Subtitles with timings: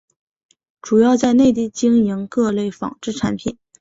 [0.81, 3.59] 主要在内地经营各类纺织产品。